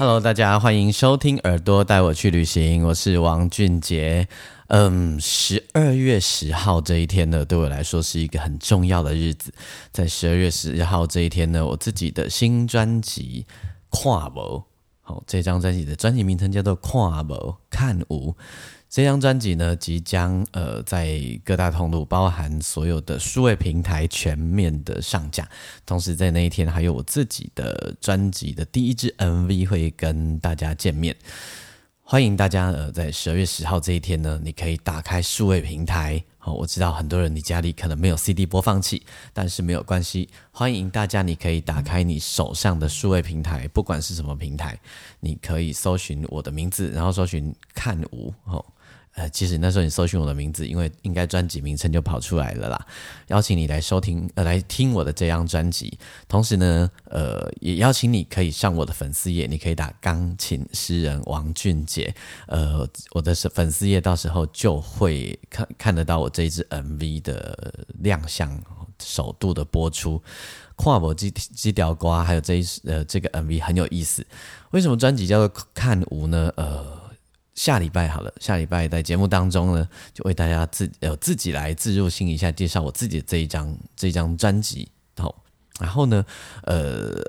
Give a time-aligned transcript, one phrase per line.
[0.00, 4.26] Hello，大家欢迎收听《耳朵带我去旅行》，我是王俊杰。
[4.68, 9.52] 嗯，十二月十号这一天呢，对我来说是一个很重要的日子。
[9.92, 13.44] 在十二月十号这一天呢，我自己的新专辑
[13.90, 14.60] 《跨博》，
[15.02, 18.30] 好，这张专辑的专辑名称叫做《跨博看无》。
[18.90, 25.48] 这张专辑呢，即将呃在各大通路，包含所有的数位平台全面的上架。
[25.86, 31.14] 同时在那一天，还有我自己的专辑的第一支 MV 会跟大家见面。
[32.02, 36.20] 欢迎大家呃在十二月十号这一天呢，你可以打开数位平台。
[36.36, 39.00] 好，我知道很多人你家里可能没有 CD 播放器，
[39.32, 40.28] 但是没有关系。
[40.50, 44.76] 欢迎大家，你可以打开你手上的数位平台，不管是什么平台，
[45.20, 48.64] 你可以搜寻我的名字，然后搜寻看无哦。
[49.20, 52.86] 呃，其实那时候你搜寻我的名字，因为应该专辑名称就跑出来了啦。
[53.26, 55.98] 邀请你来收听，呃，来听我的这张专辑。
[56.26, 62.14] 同时呢，呃，也邀请你可以上我的粉丝页，你可以打钢琴诗人王俊杰。
[62.46, 68.58] 呃，我的粉丝页到时候就会看看得到我这一支 MV 的亮相，
[69.02, 70.22] 首度的播出。
[70.76, 74.26] 跨博基基条瓜，还有这一呃这个 MV 很有意思。
[74.70, 76.50] 为什么专辑叫做看无呢？
[76.56, 76.99] 呃。
[77.60, 84.88] 下礼拜好了，下礼拜在节目当中呢，就为大家自呃自己来自入性一下，介绍我自己的这一张这一张专辑。
[85.18, 85.42] 好，
[85.78, 86.24] 然后呢，
[86.62, 87.20] 呃，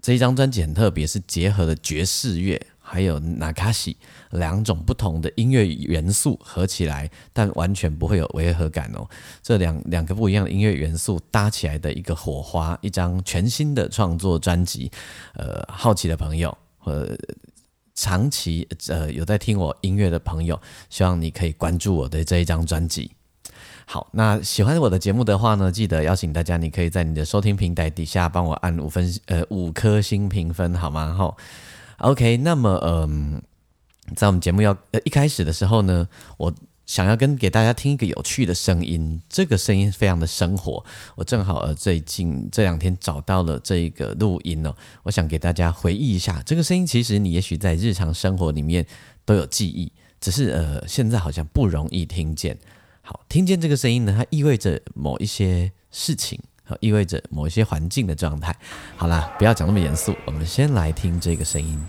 [0.00, 3.96] 这一张专辑很特别，是结合了爵士乐还有纳卡西
[4.30, 9.04] 两种不同的音乐元素合起来，但完全不会有违和感哦。
[9.42, 14.88] 这两两个不一样的音乐元素搭起来的一个火花，一张全新的创作专辑。
[15.34, 17.18] 呃，好奇的朋友呃。
[18.00, 23.10] 长期呃有在听我音乐的朋友，希望你可以关注我的这一张专辑。
[23.84, 31.14] 好，那喜欢我的节目的话呢，记得邀请大家，你可以在你的收听平台底下帮我按五分呃五颗星评分，好吗？
[31.14, 31.36] 哈
[31.98, 33.42] ，OK，那么嗯，
[34.16, 36.50] 在我们节目要呃一开始的时候呢，我。
[36.90, 40.84] 想要跟给大家听一个有趣的声音，这个声音非常的生活。
[41.14, 44.74] 我正好呃最近这两天找到了这个录音哦，
[45.04, 46.84] 我想给大家回忆一下这个声音。
[46.84, 48.84] 其实你也许在日常生活里面
[49.24, 52.58] 都有记忆，只是呃现在好像不容易听见。
[53.02, 56.40] 好，听见这个声音呢，它意味着某一些事情，
[56.80, 58.52] 意味着某一些环境的状态。
[58.96, 61.80] 好啦，不要讲那么严肃，我们先来听这个声音。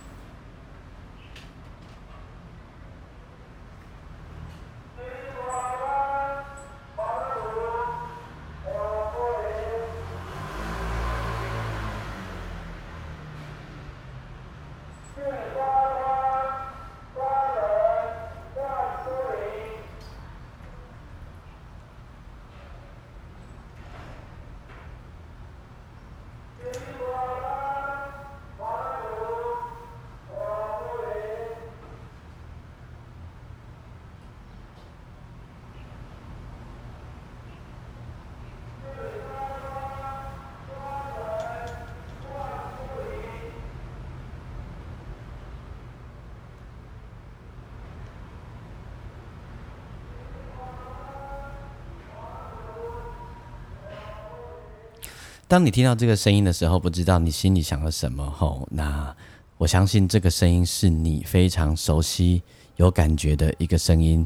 [55.51, 58.65] 当你听到这个声音的时候，不知道你心里想了什么吼？
[58.71, 59.13] 那
[59.57, 62.41] 我相信这个声音是你非常熟悉、
[62.77, 64.25] 有感觉的一个声音，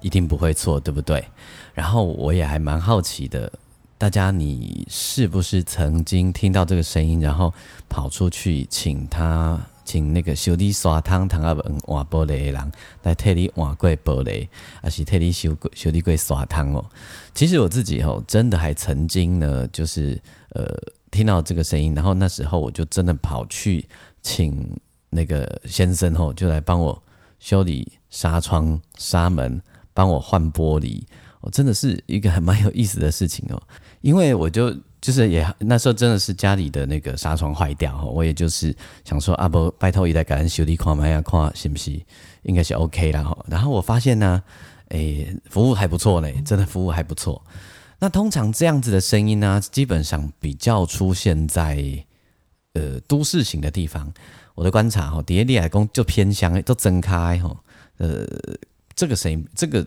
[0.00, 1.22] 一定不会错，对不对？
[1.74, 3.52] 然后我也还蛮好奇的，
[3.98, 7.52] 大家你是不是曾经听到这个声音，然后
[7.86, 9.60] 跑出去请他？
[9.84, 12.72] 请那个修理刷汤汤啊本换玻璃的人
[13.02, 14.48] 来替你换柜玻璃，
[14.80, 16.82] 还是替你修修理柜刷汤哦？
[17.34, 20.18] 其实我自己吼，真的还曾经呢，就是
[20.54, 20.64] 呃
[21.10, 23.86] 听到这个声音，然后那时候我就真的跑去
[24.22, 24.78] 请
[25.10, 27.02] 那个先生哦，就来帮我
[27.38, 29.60] 修理纱窗、纱门，
[29.92, 31.02] 帮我换玻璃。
[31.40, 33.62] 我真的是一个还蛮有意思的事情哦，
[34.00, 34.74] 因为我就。
[35.02, 38.72] 就是也那时候真的是家里的那个纱窗坏掉，我也就是
[39.04, 42.00] 想说啊不，拜托一代感恩修理看嘛呀看行不行？
[42.44, 43.36] 应该是 OK 了哈。
[43.48, 44.40] 然后我发现呢，
[44.90, 47.44] 诶，服务还不错嘞，真的服务还不错。
[48.02, 52.04] 那通常这样子的声音呢，基本上比较出现在
[52.72, 54.12] 呃都市型的地方，
[54.56, 57.56] 我的观察哈，叠叠来工就偏向都增开哈，
[57.98, 58.26] 呃，
[58.96, 59.86] 这个声音这个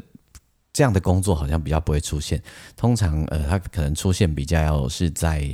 [0.72, 2.42] 这样的工作好像比较不会出现，
[2.78, 5.50] 通常呃它可能出现比较是在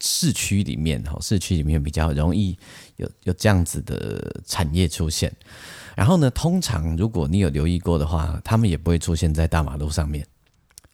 [0.00, 2.56] 市区里面哈，市区里面比较容易
[2.98, 5.34] 有有这样子的产业出现。
[5.96, 10.24] 然后呢，通常如果你有留意过的话，他们也不会出现在大马路上面，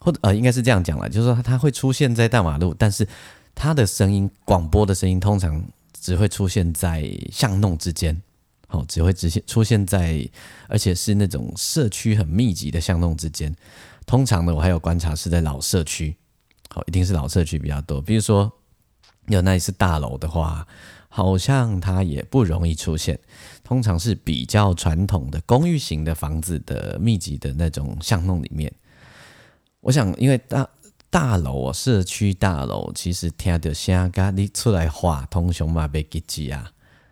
[0.07, 3.05] 或者呃，应该是这样讲了，就是说它会出现在大马路，但是
[3.57, 5.61] 它的声音广播的声音通常
[6.01, 8.23] 只会出现在巷弄之间，
[8.69, 10.25] 好，只会直接出现在，
[10.69, 13.53] 而且是那种社区很密集的巷弄之间。
[14.07, 16.15] 通常呢，我还有观察是在老社区，
[16.69, 18.01] 好，一定是老社区比较多。
[18.01, 18.53] 比如说
[19.27, 20.65] 有那里是大楼的话。
[21.09, 23.19] 好像它也不容易出现，
[23.65, 28.71] 通常是比较传统的公寓型的房子的密集的那种巷弄里面。
[29.87, 30.69] 我想，因为大
[31.09, 36.69] 大楼哦、社区大楼，其实听到声噶你出来话，通常嘛被记住啊。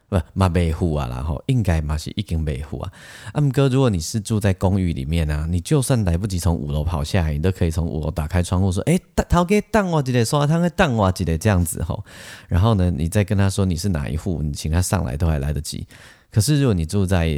[0.09, 2.93] 不，嘛维护啊，然后应该嘛是已经维护啊。
[3.33, 8.99] 阿姆哥，如果你是住在公寓里面啊，你就算来不及从五楼跑下来，你都可以从五楼打开窗户说：“哎，
[9.29, 12.05] 陶给蛋我几得刷汤给蛋我几得这样子吼。”
[12.49, 15.87] 然后呢，你再跟他说你是哪一户，你请他上来都还来得及。
[16.29, 17.29] 可是如果你住在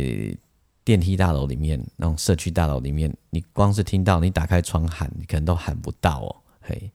[0.86, 6.36] 电梯大楼里面，那种社区大楼里面，你光是听到你打开窗喊，你可能都喊不到哦。
[6.60, 6.88] 嘿。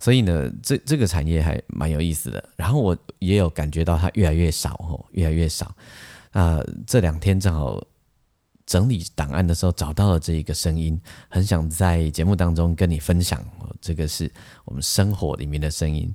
[0.00, 2.42] 所以呢，这这个产业还蛮有意思的。
[2.56, 5.76] 然后我也有感觉到它越来越少哦，越来越少。
[6.30, 7.78] 啊，这两天正好
[8.64, 10.98] 整理档案的时候找到了这一个声音，
[11.28, 13.44] 很想在节目当中跟你分享。
[13.82, 14.32] 这个是
[14.64, 16.10] 我们生活里面的声音。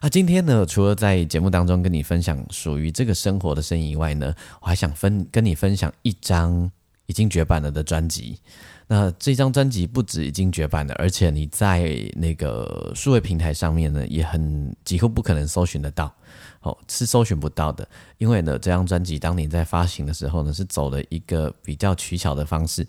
[0.00, 6.70] 啊，今天呢，除了在节目当中跟你分享属于这个生活的声音以外呢，我还想分跟你分享一张
[7.06, 8.38] 已经绝版了的专辑。
[8.86, 16.14] 那这张专辑不止已经绝版了，而且你在那个数位平台上面呢，也很几乎不可能搜寻得到，
[16.60, 17.88] 哦，是搜寻不到的。
[18.18, 22.86] 因为呢，这张专辑当年在发行的时候呢，是走了一个比较取巧的方式，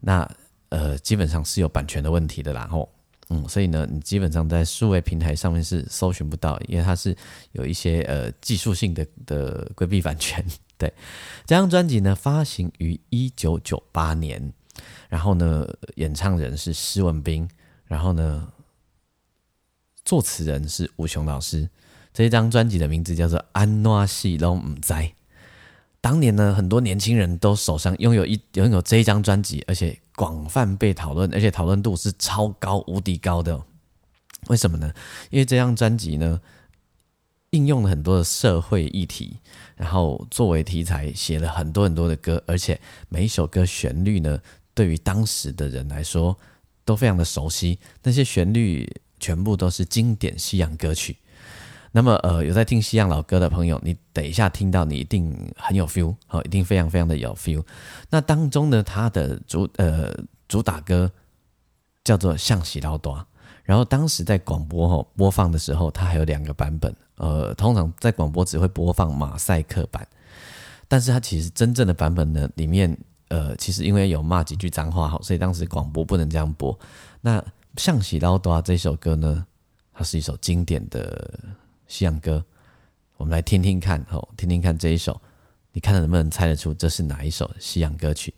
[0.00, 0.28] 那
[0.68, 2.88] 呃，基本上是有版权的问题的，然后，
[3.32, 7.16] 嗯，所以呢，你基本上在数位平台上面是搜寻不到，因为它是
[7.52, 10.44] 有一些呃技术性的的规避版权。
[10.76, 10.92] 对，
[11.46, 14.52] 这张专辑呢，发行于一九九八年。
[15.08, 17.48] 然后呢，演唱人是施文斌，
[17.84, 18.52] 然后呢，
[20.04, 21.68] 作词人是吴雄老师。
[22.12, 25.04] 这一张专辑的名字叫做《安诺西龙唔在》。
[26.02, 33.58] 当年呢，很多年轻人都手上拥有一拥有这一张专辑，而且广泛被讨论，而且讨论度是超高、无敌高的。
[34.48, 34.92] 为什么呢？
[35.30, 36.40] 因为这张专辑呢，
[37.50, 39.38] 应用了很多的社会议题，
[39.76, 44.40] 然后作为题材写了很多很多的歌，而且每一首歌旋律呢。
[44.74, 46.34] 对于当时的人来说，
[46.82, 48.90] 都非常的熟悉，那些旋律
[49.20, 51.18] 全部都是经典西洋歌曲。
[51.92, 57.62] 那么，呃，有在听西洋老歌的朋友，你等一下听到，你一定很有 feel，好，一定非常非常的有 feel。
[58.08, 60.12] 那当中呢，它的主呃
[60.48, 61.10] 主打歌
[62.02, 63.14] 叫做《向喜老多》，
[63.62, 70.08] 然后当时在广播哈播放的时候，它还有两个版本，呃，通常在广播只会播放马赛克版，
[70.88, 72.96] 但是它其实真正的版本呢，里面。
[73.28, 76.78] 呃，其实因为有骂几句脏话，好，所以当时广播不能这样播。
[77.22, 77.40] 那
[77.78, 79.46] 《向喜捞多》这首歌呢，
[79.94, 81.32] 它是一首经典的
[81.86, 82.44] 西洋歌，
[83.16, 85.20] 我们来听听看，哦，听听看这一首，
[85.72, 88.34] 你看能不能猜得出这是哪一首西洋歌曲？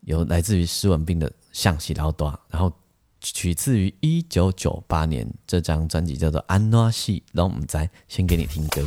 [0.00, 2.72] 有来自于施文斌的《向喜捞多》，然后
[3.20, 8.86] 取自于一九九八年这张专辑叫做《安诺西龙唔在》，先给你听歌。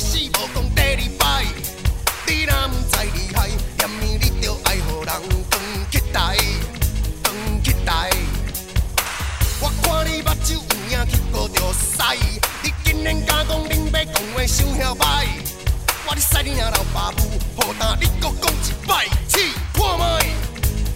[0.00, 1.44] 死无讲第二摆，
[2.26, 5.12] 你若不知厉害，暗暝你著爱予人
[5.50, 6.32] 当去大，
[7.22, 8.08] 当去大。
[9.60, 12.02] 我看你目睭有影，去过著使，
[12.62, 15.26] 你竟然敢讲恁爸讲话伤遐歹，
[16.06, 20.24] 我哩使你阿老爸母，好胆你搁讲一摆，试看卖，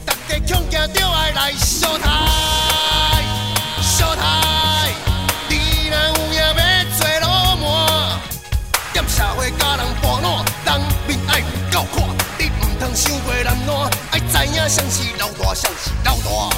[0.06, 2.02] 大家恐惊着爱来相睇，
[3.82, 4.43] 相睇。
[14.64, 16.56] 爱知影谁是老大，谁是老大。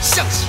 [0.00, 0.45] 谁是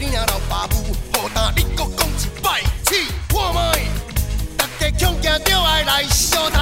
[0.00, 3.60] 你娘老爸母，好胆你搁讲一摆，试看卖，
[4.56, 6.58] 大家恐惊着爱来相台，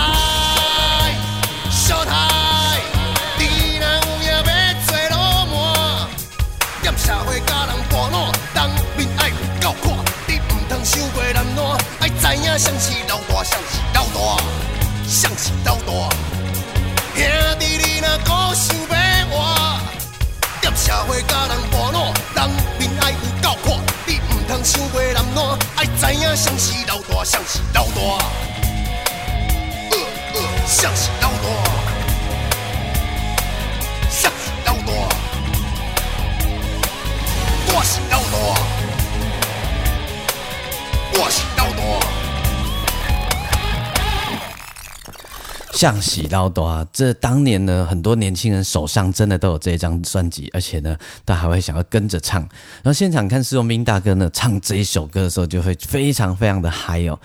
[1.71, 2.81] 相台。
[3.39, 4.43] 你若有影要
[4.85, 5.55] 做老满，
[6.83, 9.29] 踮社会甲人搬烂，人面爱
[9.63, 14.43] 有够看，你毋通伤过难烂，爱知影谁是老大，谁是老大，
[15.07, 15.93] 谁是老大。
[24.69, 28.01] 想过难烂，爱知影谁是老大，谁是老大，
[29.91, 29.97] 呃
[30.35, 31.47] 呃，谁是老大，
[34.11, 34.93] 谁是老大，
[37.73, 38.37] 我是老大，
[41.15, 42.18] 我是老大。
[45.79, 52.41] 像喜捞多啊，这当年呢，很多年轻人手上真的都有这一张专辑，而且呢，都还会想要跟着唱。
[52.83, 57.17] 然后现场看施荣斌大哥呢唱这一首歌的时候，就会非常非常的嗨哦。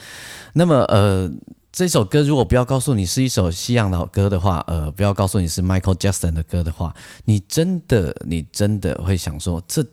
[0.53, 1.27] 那么呃，
[1.72, 6.93] 这首歌如果不要告诉你是一首西洋老歌的话，呃，不要告诉你是 Michael Jackson 的歌的话，
[7.25, 9.83] 你真的你真的会想说这。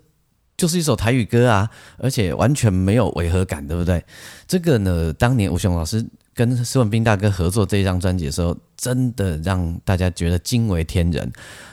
[0.58, 4.04] 就是一首台语歌啊，而且完全没有违和感，对不对？
[4.46, 11.30] 这个呢，当年吴雄老师跟施文斌大哥合作这张专辑的时候，真的让大家觉得惊为天人。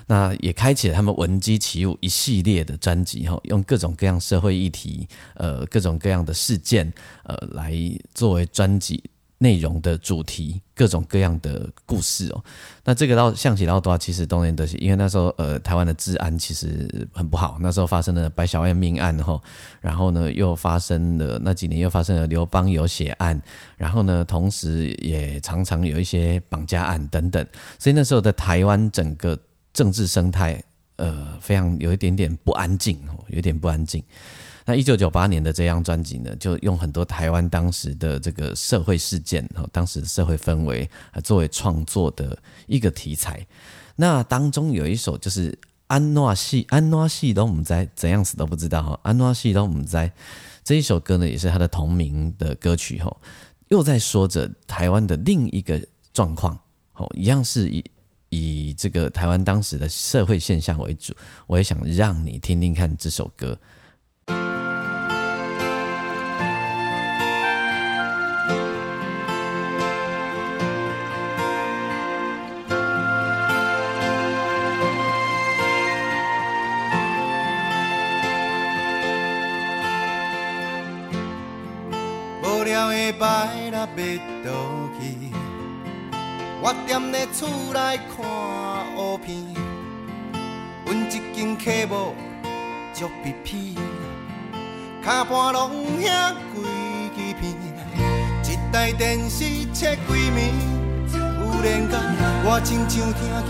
[0.07, 6.91] 那也开启了他们闻鸡起舞一系列的专辑，哈，用各种各样社会议题，呃，各种各样的事件，
[7.23, 7.73] 呃，来
[8.13, 9.03] 作为专辑
[9.39, 12.43] 内容的主题，各种各样的故事哦。
[12.83, 19.41] 那这个到象棋到多其实当年都是因为那时候呃台湾的治安其实很不好，那时候发生了白小燕命案后，
[19.79, 23.39] 然后呢又发生了那几年又发生了刘邦有血案，
[23.77, 27.45] 然后呢同时也常常有一些绑架案等等，
[27.77, 29.37] 所以那时候的台湾整个
[29.71, 30.59] 政治生态
[30.95, 34.03] 呃非常有一点点不安静哦，有点不安静。
[34.69, 43.47] 那一九九八年的这张专辑呢，就用很多台湾当时的这个社会事件和当时的社会氛围啊，作为创作的一个题材。
[43.95, 45.57] 那当中有一首就是
[45.87, 50.11] 安诺西，安诺西都我们在怎样死都不知道哈，安诺西都我们在
[50.65, 53.15] 这一首歌呢，也是他的同名的歌曲吼，
[53.69, 55.81] 又在说着台湾的另一个
[56.11, 56.59] 状况
[56.95, 57.81] 哦，一样是以
[58.27, 61.15] 以这个台湾当时的社会现象为主。
[61.45, 63.57] 我也想让你听听看这首歌。
[83.95, 83.99] 要
[84.43, 84.47] 倒
[84.99, 85.01] 去，
[86.61, 88.15] 我踮咧厝内看
[88.95, 89.27] 乌片，
[90.85, 92.15] 阮一间客某
[92.93, 93.75] 足必皮，
[95.03, 96.55] 骹盘拢遐规
[97.15, 97.41] 支片，
[98.43, 99.99] 一台电视切几
[100.31, 100.37] 暝，
[101.13, 101.93] 有连间
[102.45, 103.49] 我亲像听见，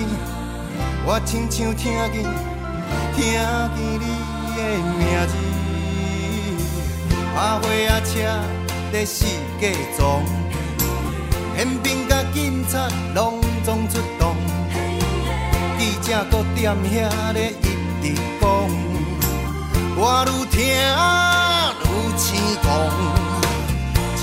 [1.06, 2.16] 我亲像听见，
[3.16, 3.36] 听见
[3.74, 4.04] 你
[4.56, 4.60] 的
[4.98, 5.34] 名字，
[7.34, 8.67] 花花啊车。
[8.92, 9.26] 在四
[9.60, 10.24] 界撞，
[11.56, 14.36] 宪兵甲警察拢总出动，
[15.78, 17.66] 记者搁踮遐咧一
[18.02, 18.48] 直讲，
[19.96, 20.58] 我愈听
[21.84, 21.86] 愈
[22.18, 22.28] 生
[22.64, 22.66] 狂，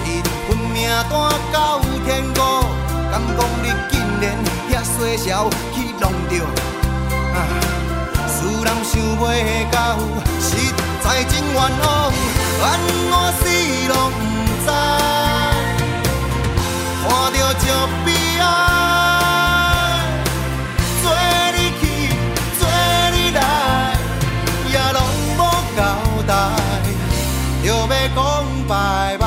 [0.05, 0.07] 一
[0.49, 1.13] 份命单
[1.53, 2.65] 到天国，
[3.13, 4.25] 敢讲你竟然
[4.71, 4.89] 遐细
[5.29, 5.29] 小
[5.75, 6.33] 去弄着，
[7.35, 7.37] 啊，
[8.29, 9.23] 使人想袂
[9.71, 9.99] 到，
[10.41, 10.49] 实
[11.03, 11.61] 在真冤枉，
[12.63, 12.65] 安
[13.11, 13.43] 怎死
[13.89, 13.95] 拢
[14.65, 14.73] 不知，
[17.07, 17.67] 看着就
[18.05, 18.09] 悲
[18.41, 18.43] 哀，
[21.03, 21.05] 做
[21.55, 21.83] 你去，
[22.59, 22.61] 做
[23.13, 23.39] 你来，
[24.73, 24.99] 也拢
[25.37, 25.41] 无
[25.77, 25.79] 交
[26.27, 26.31] 代，
[27.63, 27.73] 就要
[28.15, 28.19] 讲
[28.67, 28.73] 拜
[29.19, 29.23] 拜。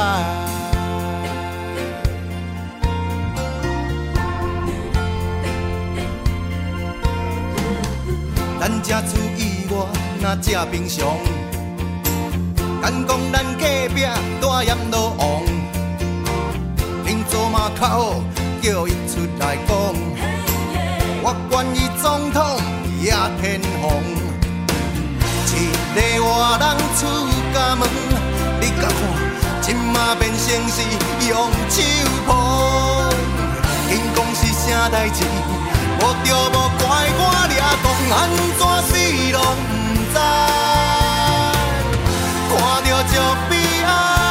[8.60, 9.41] 咱这厝以
[9.72, 9.74] 外
[10.20, 11.15] 若正平常，
[12.88, 14.08] 敢讲咱隔壁
[14.39, 15.44] 大阎罗王，
[17.06, 18.24] 恁做嘛较好，
[18.62, 19.75] 叫伊出来讲。
[21.22, 22.41] 我管伊总统
[23.01, 23.91] 也天皇，
[25.51, 25.53] 一
[25.96, 26.63] 个外人
[26.96, 27.03] 出
[27.53, 27.89] 家门，
[28.62, 28.98] 你甲看，
[29.62, 30.79] 即马变成是
[31.27, 31.84] 用手
[32.25, 32.32] 捧，
[33.91, 35.25] 因讲是啥代志？
[36.00, 36.88] 无着无怪
[37.20, 38.89] 我掠讲，安怎死
[39.34, 39.36] 拢
[39.67, 39.75] 不
[40.13, 40.15] 知，
[42.58, 44.26] 看着这悲哀。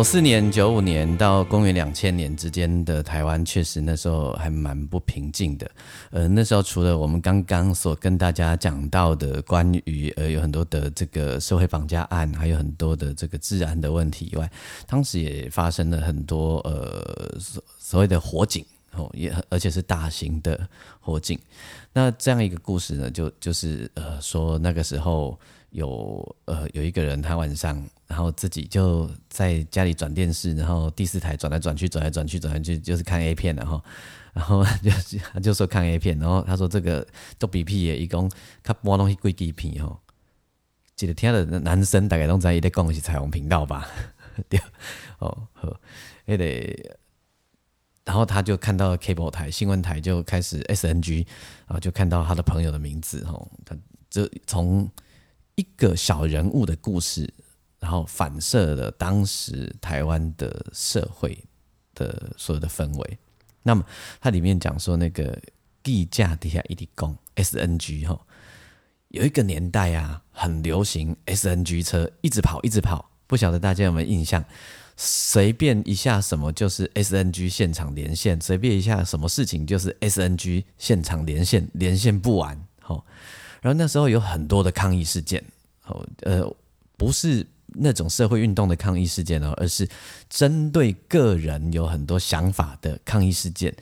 [0.00, 5.70] 九四年、九五年到公元两千年之间的台湾，确实那时候还蛮不平静的。
[6.10, 14.50] 呃，那时候除了我们刚刚所跟大家讲到的关于呃有很多的这个社会绑架案，还有很多的这个治安的问题以外，
[14.86, 20.68] 当时也发生了很多呃所所谓的火警哦，也而且是大型的
[21.00, 21.38] 火警。
[21.92, 25.38] 那这样一个故事呢，就就是呃说那个时候
[25.70, 33.80] 有呃有一个人他晚上，然后自己就在家里转电视，然后第四台转来转去，转来转去，转来转去就是看 A 片然后
[34.32, 37.06] 然后就就说看 A 片，然后他说这个
[37.38, 38.30] 都比屁也一共
[38.62, 40.00] 他播东西贵几片吼，
[40.96, 43.88] 记得听的男生大概都知道伊在讲的是彩虹频道吧？
[44.48, 44.60] 对，
[45.18, 45.76] 哦好，
[46.26, 46.96] 迄个。
[48.04, 51.26] 然后他就看到 cable 台新闻台就开始 SNG，
[51.66, 53.76] 然后就看到他的朋友的名字哦，他
[54.08, 54.90] 就从
[55.54, 57.32] 一个小人物的故事，
[57.78, 61.38] 然后反射了当时台湾的社会
[61.94, 63.18] 的所有的氛围。
[63.62, 63.84] 那么
[64.20, 65.38] 它里面讲说那个
[65.82, 68.18] 地价底下一地供 SNG 哈，
[69.08, 74.44] 有一个年代啊，很流行 SNG 车，一直跑一直跑，不晓得大家有没有印象？
[74.96, 82.60] 随便一下什么就是 SNG 现场连线，随便一下什么事情就是 SNG 现场连线，连线不完。
[82.80, 83.06] 好，
[83.62, 85.42] 然后那时候有很多的抗议事件，
[85.86, 86.44] 哦，呃，
[86.96, 89.88] 不是那种社会运动的抗议事件哦，而是
[90.28, 93.72] 针对个人有很多想法的抗议事件。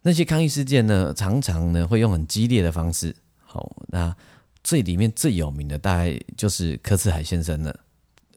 [0.00, 3.14] 那些抗议事件呢，常常呢会用很激烈的方式。
[3.44, 4.16] 好，那
[4.64, 7.78] 最里面最有名的大概就是柯志海先生了。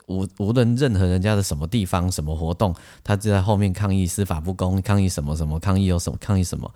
[0.08, 6.72] 无无论任何人家的什么地方、什么活动，他就在后面抗议司法不公，抗议什么什么，抗议有什么，抗议什么，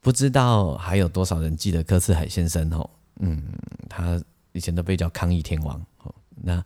[0.00, 2.88] 不知道还有多少人记得柯次海先生哦？
[3.20, 3.42] 嗯，
[3.88, 6.14] 他以前都被叫抗议天王哦。
[6.42, 6.62] 那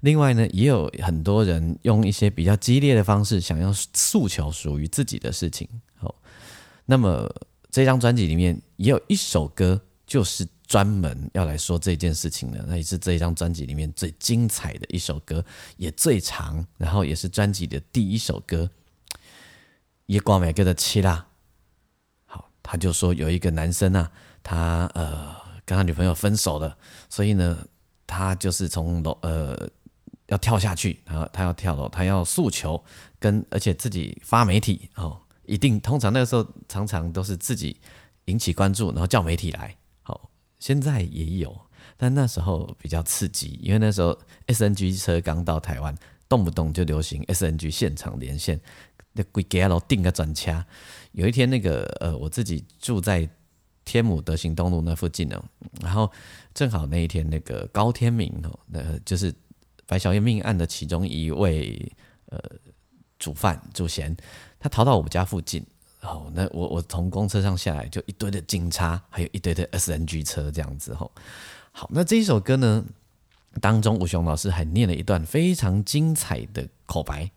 [0.00, 5.68] 另外呢，也有很多人用一些比较激烈的方式，想要诉求属于自己的事情
[6.00, 6.12] 哦。
[6.86, 7.32] 那么
[7.70, 15.44] 这张专辑里面也有一首歌，就是专门要来说这件事情的，那也是这一张专辑里面最精彩的一首歌，
[15.76, 18.70] 也最长，然后也是专辑的第一首歌。
[20.06, 21.26] 也光美歌的七啦，
[22.24, 24.10] 好，他就说有一个男生啊，
[24.42, 26.74] 他呃跟他女朋友分手了，
[27.10, 27.58] 所以呢，
[28.06, 29.68] 他就是从楼呃
[30.28, 32.82] 要跳下去，然后他要跳楼，他要诉求，
[33.18, 37.78] 跟而且自己发媒体哦，一定通常那个时候常常都是自己
[38.24, 39.76] 引起关注，然后叫媒体来，
[40.62, 41.60] 现在也有，
[41.96, 45.92] 但那时候比较刺激，因为那时候 SNG 车刚到台湾，
[46.28, 48.60] 动不动就流行 SNG 现场连线。
[49.12, 50.64] 那鬼给楼订个转车，
[51.10, 53.28] 有一天那个呃，我自己住在
[53.84, 55.44] 天母德行东路那附近哦，
[55.80, 56.08] 然后
[56.54, 59.34] 正好那一天那个高天明哦，那就是
[59.88, 61.92] 白小燕命案的其中一位
[62.26, 62.40] 呃
[63.18, 64.16] 主犯主嫌，
[64.60, 65.66] 他逃到我们家附近，
[66.02, 71.10] 哦，那我我从公车上下来，就一堆的警察，还有一堆的 SNG 车这样子吼。
[71.72, 72.84] 好，那这一首歌呢
[73.60, 77.30] 当中，吴雄老师还念了一段非常精彩的口白。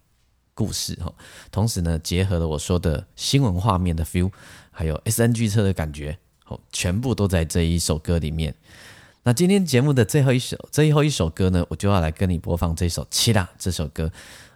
[0.57, 1.13] 故事哈，
[1.51, 4.31] 同时呢，结合了我说的新闻画面的 feel，
[4.71, 8.55] 还有 SNG 车的感觉，哦，全部都在这一首歌里面。
[9.23, 14.09] 那今天节目的最后一首，最后一首歌呢，我就要来跟你播放这首《七啦》这首歌。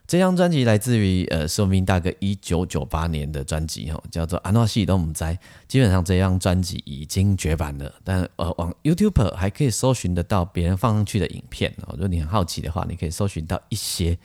[0.09, 5.35] 这张专辑来自于呃，寿命大哥一九九八年的专辑哈，叫做《安诺西都姆在》。
[5.67, 11.89] 基本上这张专辑已经绝版了，但呃，往 YouTube 还可以搜寻得到别人放上去的影片哦。
[11.91, 14.17] 如果你很好奇的话，你可以搜寻到一些。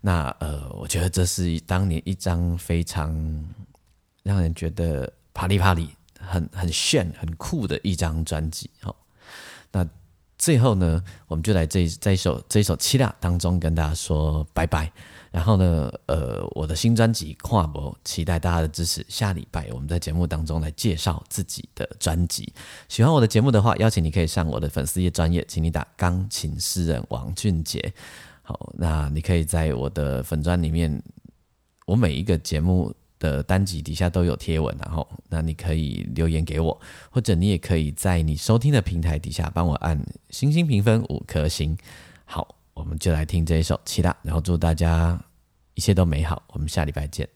[0.00, 3.12] 那呃，我觉得这是当年一张非常
[4.22, 5.88] 让人觉得啪里啪里、
[6.20, 8.70] 很很炫、很酷的一张专辑。
[8.80, 8.94] 好，
[9.72, 9.84] 那
[10.38, 14.92] 最后呢，我们就来这这一首这一首《七啦》当中跟大家说拜拜。
[15.36, 19.04] 然后呢，呃，我的新专辑《跨博》，期待大家的支持。
[19.06, 22.50] 下礼拜我们在节目当中来介绍自己的专辑。
[22.88, 27.92] 喜欢我的节目的话，邀请你可以上我的粉丝页专业，请你打钢琴诗人王俊杰。
[28.40, 31.02] 好，那你可以在我的粉专里面，
[31.84, 41.76] 我每一个节目的单集底下都有贴文，然后那你可以留言给我，或者你也可以在你收听的平台底下帮我按星星评分五颗星。
[42.24, 45.18] 好，我们就来听这一首《期待》，然后祝大家
[45.72, 47.26] 一切都美好，我们下礼拜见。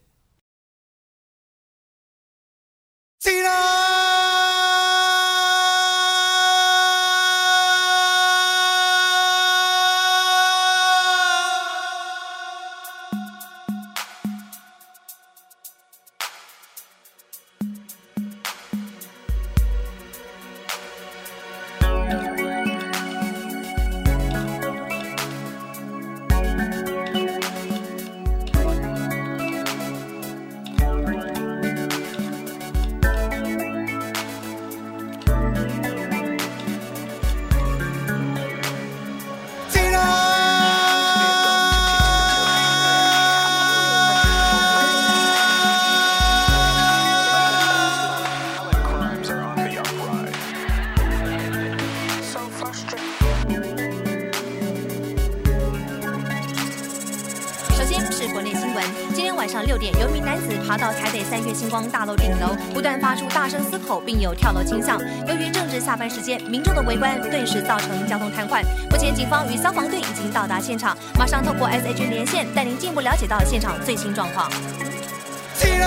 [63.98, 65.00] 并有跳楼倾向。
[65.26, 68.62] 由于正值下班时间，民众的围观顿时造成交通瘫痪。
[68.90, 74.50] 目前，警方与消防队已经到达现场，马上透过 S H 连线带您进一步了解到现场最新状况。
[75.56, 75.86] 是的，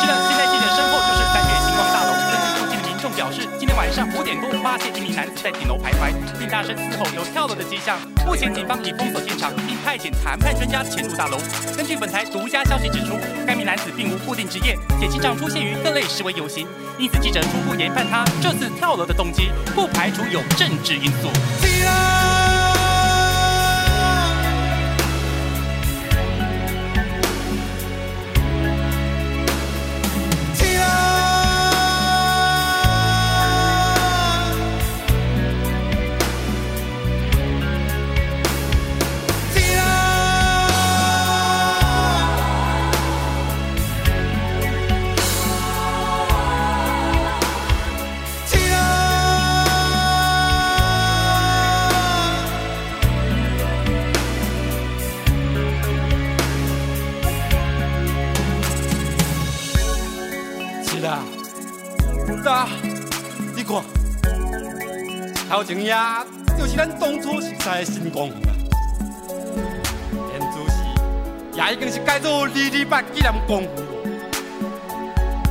[0.00, 2.12] 现在记者身后就是三元星光大楼。
[2.30, 7.98] 根据附近的民众表示，今天晚上五点多发现一名男子在顶楼徘徊，并大声嘶吼有跳楼的迹象。
[8.36, 11.38] 现警方已封锁现场，并派遣谈判专家潜入大楼。
[11.76, 16.66] 根据本台独家消息指出，该名男子并无固定职业，且经常出现于各类示威游行。
[16.98, 22.35] 因此，记者初步研判他这次跳楼的动机，不排除有政治因素。
[65.76, 65.94] 前也
[66.58, 68.32] 就是咱当初熟悉的新光啊，
[70.32, 70.74] 现主席
[71.54, 73.68] 也已经是改做二二八纪念光复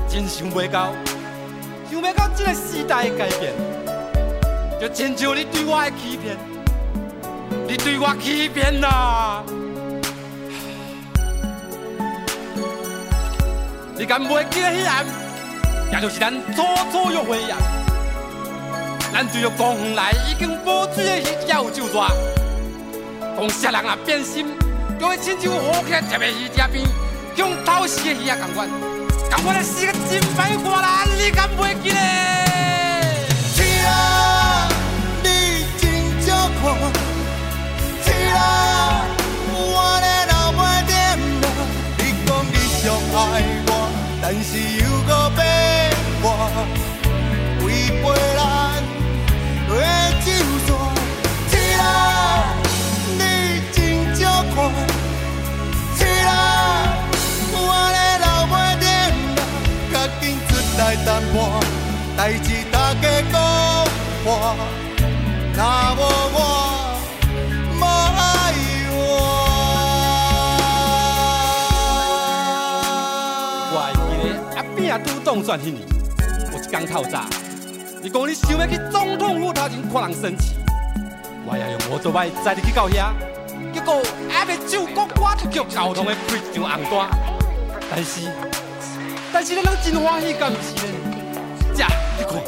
[0.10, 0.92] 真想袂到，
[1.92, 3.54] 想袂到这个时代的改变。
[4.82, 6.38] 就亲像你对我的欺骗，
[7.68, 9.44] 你对我欺骗啦！
[13.98, 15.06] 你敢袂记得迄暗，
[15.92, 17.56] 也就是咱初初约会呀？
[19.16, 22.12] 咱对着公园内已经无水的鱼钓有酒抓，
[23.38, 24.46] 讲啥人啊变心，
[25.00, 26.86] 就会亲像好起来食的鱼仔边，
[27.38, 28.68] 用偷死的鱼啊共款，
[29.32, 31.06] 同款来死个真歹看啦！
[31.18, 32.45] 你敢袂记得？
[65.56, 66.02] 若无
[66.36, 66.38] 我，
[67.80, 68.20] 无爱
[68.92, 68.94] 我
[73.72, 73.74] 我。
[73.80, 73.80] 会
[74.12, 75.80] 记得阿扁啊拄当选迄年，
[76.52, 77.24] 有一天透早，
[78.04, 80.58] 你讲你想要去总统府头前看人升旗，
[81.46, 83.14] 我也用摩托摆载你去到遐，
[83.74, 87.10] 结果还袂首歌歌就叫交通的开一场红单，
[87.90, 88.28] 但是
[89.32, 90.94] 但是咱拢真欢喜，敢毋是呢？
[91.74, 91.86] 这
[92.18, 92.44] 你看，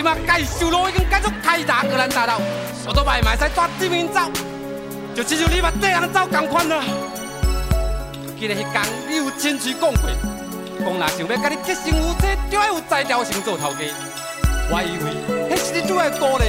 [0.00, 2.40] 即马改修路已经改做开大格兰大道，
[2.86, 4.18] 摩托摆嘛会使抓对面走，
[5.14, 6.82] 就亲像你捌缀人走共款啦。
[8.38, 10.08] 记得迄天你有亲嘴讲过，
[10.80, 13.80] 讲若想要甲你结成夫妻，就要有才调先做头家。
[14.70, 16.44] 我以为迄是你对我的鼓励，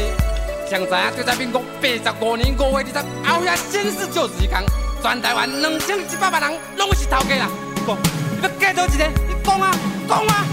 [0.69, 4.63] 谁知影就在民国八十五年五月二十，后夜宣誓就是一天，
[5.03, 7.49] 全台湾两千一百万人拢是头家啦。
[7.75, 7.97] 你讲，
[8.31, 9.05] 你要嫁倒一个？
[9.27, 9.75] 你讲啊，
[10.07, 10.45] 讲啊！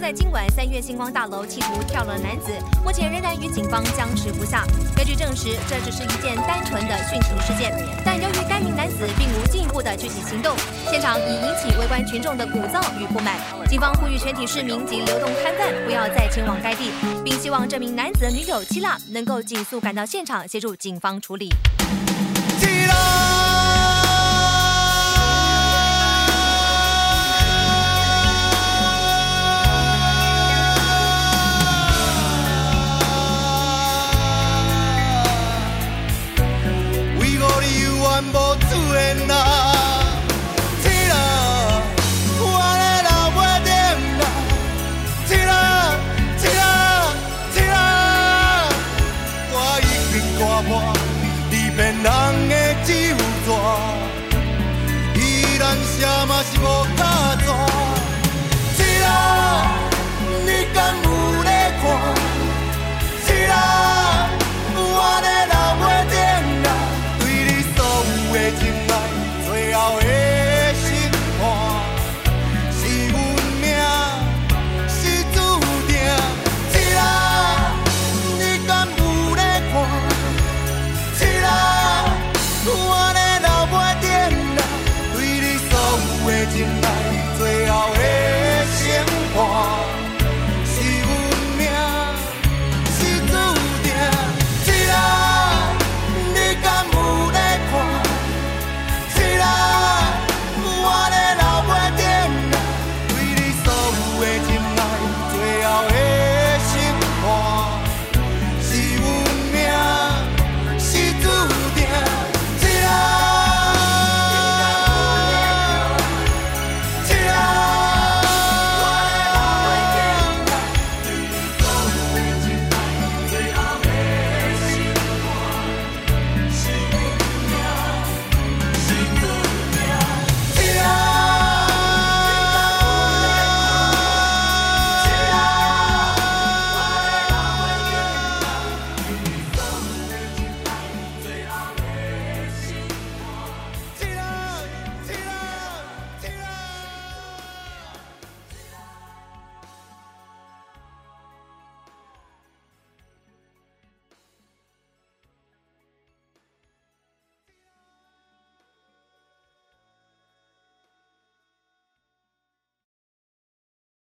[0.00, 2.52] 在今晚三月星光大楼企图跳楼的男子，
[2.84, 4.64] 目前仍然与警方僵持不下。
[4.96, 10.56] 根据证实，这只是一件单纯的殉情事件，但由于该名男子并无进一步的具体行动，
[10.88, 13.36] 现场已引起围观群众的鼓噪与不满。
[13.68, 16.90] 警方呼吁全体市民及流动摊贩不要再前往该地，
[17.24, 21.50] 并希望这名男子的女友希腊能够尽速赶到现场协助警方处理。